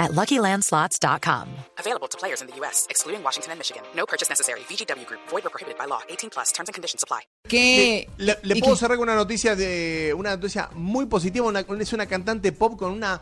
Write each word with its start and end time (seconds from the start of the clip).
at 0.00 0.10
LuckyLandSlots.com. 0.12 1.46
Available 1.78 2.08
to 2.08 2.16
players 2.18 2.40
in 2.42 2.48
the 2.48 2.56
U.S., 2.60 2.86
excluding 2.90 3.22
Washington 3.22 3.52
and 3.52 3.58
Michigan. 3.60 3.82
No 3.94 4.04
purchase 4.06 4.28
necessary. 4.28 4.60
VGW 4.68 5.06
Group, 5.06 5.20
void 5.30 5.44
or 5.46 5.50
prohibited 5.50 5.78
by 5.78 5.84
law. 5.86 6.00
18 6.08 6.30
plus 6.30 6.50
terms 6.52 6.68
and 6.68 6.74
conditions 6.74 7.04
apply. 7.04 7.20
que 7.48 8.08
Le, 8.18 8.34
puedo 8.60 8.74
cerrar 8.76 8.96
con 8.96 9.08
una 9.08 9.14
noticia 9.14 9.54
de 9.54 10.12
una 10.16 10.30
noticia 10.36 10.70
muy 10.74 11.06
positiva. 11.06 11.46
una- 11.46 11.60
es 11.60 11.92
una 11.92 12.06
cantante 12.06 12.52
pop 12.52 12.76
con 12.78 12.90
una 12.92 13.20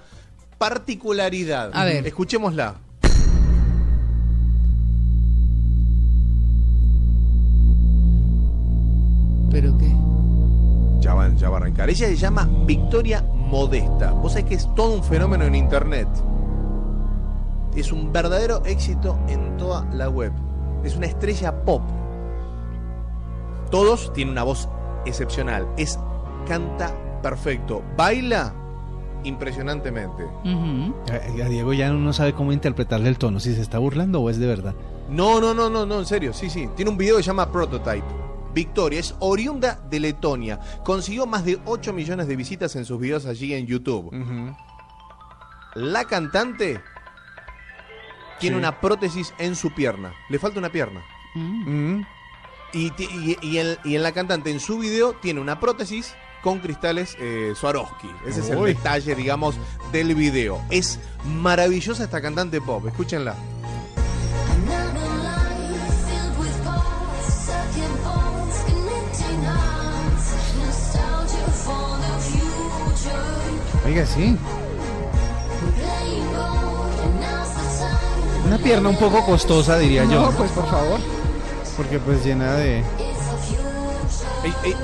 particularidad. 0.58 1.70
A 1.74 1.84
ver. 1.84 2.06
Escuchémosla. 2.06 2.74
pero 9.50 9.76
qué 9.78 9.92
Ya 11.00 11.14
va, 11.14 11.28
ya 11.34 11.48
va 11.48 11.56
a 11.58 11.60
arrancar. 11.60 11.88
Ella 11.90 12.06
se 12.08 12.16
llama 12.16 12.48
Victoria 12.66 13.22
Modesta. 13.22 14.10
Vos 14.12 14.32
sabés 14.32 14.46
que 14.48 14.54
es 14.56 14.74
todo 14.74 14.94
un 14.94 15.04
fenómeno 15.04 15.44
en 15.44 15.54
internet. 15.54 16.08
Es 17.76 17.92
un 17.92 18.12
verdadero 18.12 18.64
éxito 18.64 19.18
en 19.28 19.56
toda 19.56 19.84
la 19.92 20.08
web. 20.08 20.32
Es 20.84 20.96
una 20.96 21.06
estrella 21.06 21.64
pop. 21.64 21.82
Todos 23.70 24.12
tienen 24.12 24.32
una 24.32 24.44
voz 24.44 24.68
excepcional. 25.04 25.66
Es 25.76 25.98
canta 26.46 26.92
perfecto. 27.22 27.82
Baila 27.96 28.54
impresionantemente. 29.24 30.24
A 30.44 31.48
Diego 31.48 31.72
ya 31.72 31.90
no 31.90 32.12
sabe 32.12 32.32
cómo 32.32 32.52
interpretarle 32.52 33.08
el 33.08 33.18
tono, 33.18 33.40
si 33.40 33.54
se 33.54 33.60
está 33.60 33.78
burlando 33.78 34.20
o 34.20 34.30
es 34.30 34.38
de 34.38 34.46
verdad. 34.46 34.74
No, 35.08 35.40
no, 35.40 35.54
no, 35.54 35.68
no, 35.70 35.86
no, 35.86 36.00
en 36.00 36.06
serio, 36.06 36.32
sí, 36.32 36.50
sí. 36.50 36.68
Tiene 36.76 36.90
un 36.90 36.96
video 36.96 37.16
que 37.16 37.22
se 37.22 37.28
llama 37.28 37.50
Prototype. 37.50 38.04
Victoria 38.54 39.00
es 39.00 39.14
oriunda 39.20 39.80
de 39.90 40.00
Letonia. 40.00 40.58
Consiguió 40.84 41.26
más 41.26 41.44
de 41.44 41.58
8 41.64 41.92
millones 41.92 42.26
de 42.26 42.36
visitas 42.36 42.74
en 42.76 42.84
sus 42.84 42.98
videos 42.98 43.26
allí 43.26 43.54
en 43.54 43.66
YouTube. 43.66 44.10
La 45.74 46.04
cantante 46.04 46.80
tiene 48.38 48.56
Sí. 48.56 48.58
una 48.58 48.80
prótesis 48.80 49.34
en 49.38 49.54
su 49.56 49.70
pierna. 49.72 50.14
Le 50.28 50.38
falta 50.38 50.58
una 50.58 50.70
pierna. 50.70 51.02
Mm. 51.34 51.94
Mm. 51.96 52.06
Y, 52.72 52.92
y- 53.02 53.38
y 53.40 53.58
en, 53.58 53.76
y 53.84 53.94
en 53.96 54.02
la 54.02 54.12
cantante, 54.12 54.50
en 54.50 54.60
su 54.60 54.78
video, 54.78 55.14
tiene 55.14 55.40
una 55.40 55.58
prótesis 55.60 56.14
con 56.42 56.60
cristales 56.60 57.16
eh, 57.18 57.52
Swarovski. 57.56 58.08
Ese 58.26 58.40
es 58.40 58.50
el 58.50 58.62
detalle, 58.64 59.14
digamos, 59.14 59.56
del 59.90 60.14
video. 60.14 60.60
Es 60.70 60.98
maravillosa 61.24 62.04
esta 62.04 62.20
cantante 62.20 62.60
pop. 62.60 62.86
Escúchenla. 62.86 63.34
Another 63.34 65.02
life 65.22 66.38
Una 78.48 78.58
pierna 78.58 78.88
un 78.88 78.96
poco 78.98 79.24
costosa, 79.24 79.78
diría 79.78 80.04
yo. 80.04 80.22
no 80.22 80.30
pues 80.32 80.50
por 80.52 80.66
favor 80.68 80.98
Porque 81.76 81.98
pues 81.98 82.24
llena 82.24 82.54
de... 82.54 82.82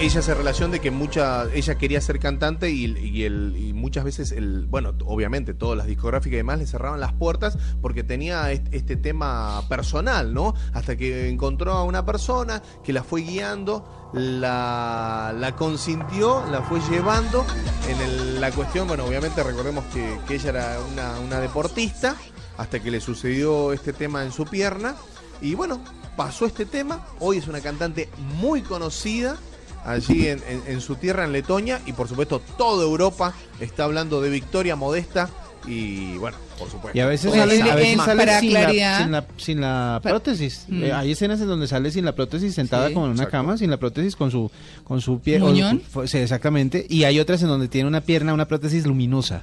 Ella 0.01 0.19
hace 0.21 0.35
relación 0.35 0.71
de 0.73 0.81
que 0.81 0.91
mucha, 0.91 1.45
ella 1.55 1.77
quería 1.77 2.01
ser 2.01 2.19
cantante 2.19 2.71
y, 2.71 2.85
y 2.99 3.23
el, 3.25 3.55
y 3.57 3.73
muchas 3.73 4.05
veces, 4.05 4.33
el, 4.33 4.67
bueno, 4.67 4.93
obviamente 5.07 5.55
todas 5.55 5.79
las 5.79 5.87
discográficas 5.87 6.35
y 6.35 6.37
demás 6.39 6.59
le 6.59 6.67
cerraban 6.67 6.99
las 7.01 7.13
puertas 7.13 7.57
porque 7.81 8.03
tenía 8.03 8.51
est- 8.51 8.67
este, 8.73 8.97
tema 8.97 9.63
personal, 9.69 10.35
¿no? 10.35 10.55
Hasta 10.73 10.97
que 10.97 11.29
encontró 11.31 11.73
a 11.73 11.85
una 11.85 12.05
persona 12.05 12.63
que 12.83 12.93
la 12.93 13.05
fue 13.05 13.23
guiando, 13.23 14.11
la, 14.13 15.33
la 15.39 15.55
consintió, 15.57 16.45
la 16.51 16.61
fue 16.63 16.81
llevando 16.91 17.47
en 17.89 18.01
el- 18.01 18.41
la 18.41 18.51
cuestión, 18.51 18.89
bueno, 18.89 19.05
obviamente 19.05 19.43
recordemos 19.43 19.85
que, 19.95 20.19
que 20.27 20.35
ella 20.35 20.51
era 20.51 20.77
una, 20.93 21.19
una 21.21 21.39
deportista 21.41 22.17
hasta 22.57 22.81
que 22.81 22.91
le 22.91 23.01
sucedió 23.01 23.73
este 23.73 23.93
tema 23.93 24.25
en 24.25 24.33
su 24.33 24.45
pierna 24.45 24.95
y 25.43 25.55
bueno, 25.55 25.81
pasó 26.17 26.47
este 26.47 26.65
tema, 26.65 27.07
hoy 27.21 27.39
es 27.39 27.49
una 27.49 27.61
cantante 27.61 28.09
muy 28.39 28.63
conocida 28.63 29.37
allí 29.85 30.29
en, 30.29 30.41
en- 30.49 30.63
en 30.67 30.81
su 30.81 30.95
tierra, 30.97 31.25
en 31.25 31.33
Letonia, 31.33 31.81
y 31.87 31.93
por 31.93 32.09
supuesto 32.09 32.41
toda 32.57 32.85
Europa 32.85 33.35
está 33.61 33.85
hablando 33.85 34.21
de 34.23 34.31
Victoria 34.31 34.77
Modesta, 34.77 35.29
y 35.67 36.17
bueno, 36.19 36.37
por 36.59 36.71
supuesto. 36.71 36.97
Y 36.97 37.01
a 37.01 37.07
veces 37.07 37.33
sale, 37.35 37.61
a 37.63 37.75
veces 37.75 37.91
sin, 37.93 37.99
claridad- 38.01 38.41
la, 38.43 38.99
sin, 38.99 39.13
la, 39.13 39.27
sin 39.39 39.61
la 39.61 40.01
prótesis. 40.03 40.65
Mm. 40.69 40.85
Eh, 40.85 40.93
hay 40.93 41.13
escenas 41.13 41.41
en 41.41 41.49
donde 41.49 41.67
sale 41.67 41.91
sin 41.91 42.05
la 42.05 42.15
prótesis 42.15 42.55
sentada 42.55 42.89
Sí. 42.89 42.95
como 42.95 43.07
en 43.07 43.13
una 43.13 43.23
Exacto. 43.25 43.39
cama, 43.39 43.57
sin 43.59 43.71
la 43.71 43.79
prótesis 43.79 44.15
con 44.17 44.31
su 44.31 44.51
con 44.85 45.01
su 45.01 45.21
pie. 45.21 45.41
o- 45.43 46.07
sí, 46.07 46.19
exactamente. 46.19 46.87
Y 46.89 47.05
hay 47.05 47.19
otras 47.19 47.43
en 47.43 47.49
donde 47.49 47.69
tiene 47.69 47.89
una 47.89 48.01
pierna, 48.03 48.33
una 48.35 48.47
prótesis 48.47 48.87
luminosa. 48.87 49.43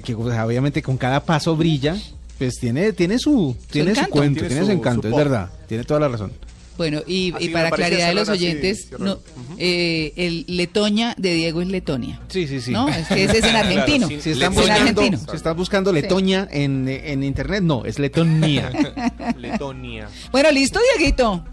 Que, 0.00 0.14
obviamente 0.14 0.82
con 0.82 0.96
cada 0.96 1.24
paso 1.24 1.56
brilla. 1.56 1.96
Pues 2.38 2.54
tiene, 2.58 2.92
tiene 2.92 3.18
su, 3.18 3.56
tiene 3.70 3.94
su 3.94 4.04
cuento, 4.06 4.40
Tiene 4.40 4.48
tiene, 4.48 4.60
su- 4.62 4.66
su 4.66 4.72
encanto, 4.72 5.02
su 5.02 5.08
es 5.08 5.16
verdad. 5.16 5.50
Tiene 5.68 5.84
toda 5.84 6.00
la 6.00 6.08
razón. 6.08 6.32
bueno 6.76 7.00
y, 7.06 7.30
para 7.50 7.70
claridad 7.70 8.08
de 8.08 8.14
los 8.14 8.28
así, 8.28 8.38
oyentes 8.44 8.88
no, 8.98 9.18
eh, 9.58 10.12
el 10.16 10.44
Letoña 10.48 11.14
de 11.18 11.34
Diego 11.34 11.60
es 11.60 11.68
Letonia 11.68 12.18
Sí, 12.28 12.48
sí, 12.48 12.60
sí. 12.60 12.72
no 12.72 12.88
es 12.88 13.06
que 13.06 13.24
ese 13.24 13.38
es 13.38 13.44
en 13.44 13.56
argentino 13.64 14.08
sí. 14.08 14.20
Si 14.22 14.30
están, 14.30 14.54
buscando, 14.54 14.80
argentino 14.80 15.18
si 15.30 15.36
están 15.36 15.56
buscando 15.56 15.92
Letoña 15.92 16.48
en, 16.50 16.88
en 16.88 17.22
internet, 17.22 17.62
no, 17.62 17.84
es 17.84 17.98
Letonia. 18.00 18.72
Letonia. 19.38 20.08
bueno 20.32 20.50
listo 20.50 20.80
Dieguito 20.96 21.44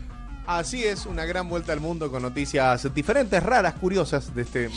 Así 0.48 0.84
es, 0.84 1.06
una 1.06 1.26
gran 1.26 1.48
vuelta 1.48 1.74
al 1.74 1.80
mundo 1.80 2.10
con 2.10 2.24
noticias 2.24 2.92
diferentes, 2.96 3.44
raras, 3.44 3.76
curiosas 3.76 4.34
de 4.34 4.42
este 4.42 4.70